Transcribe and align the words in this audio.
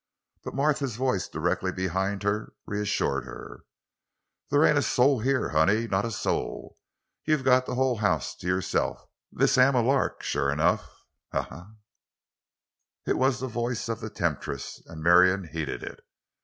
But 0.43 0.55
Martha's 0.55 0.95
voice 0.95 1.27
directly 1.27 1.71
behind 1.71 2.23
her, 2.23 2.55
reassured 2.65 3.25
her. 3.25 3.65
"They 4.49 4.57
ain't 4.67 4.79
a 4.79 4.81
soul 4.81 5.19
here, 5.19 5.49
honey—not 5.49 6.05
a 6.05 6.09
soul. 6.09 6.79
You've 7.25 7.43
got 7.43 7.67
the 7.67 7.75
whole 7.75 7.97
house 7.97 8.33
to 8.37 8.47
yo'self. 8.47 9.05
This 9.31 9.59
am 9.59 9.75
a 9.75 9.83
lark—shuah 9.83 10.51
enough. 10.53 10.91
He, 11.31 11.37
he, 11.37 11.43
he!" 13.03 13.11
It 13.11 13.17
was 13.19 13.39
the 13.41 13.47
voice 13.47 13.89
of 13.89 13.99
the 13.99 14.09
temptress—and 14.09 15.03
Marion 15.03 15.49
heeded 15.49 15.83
it. 15.83 16.03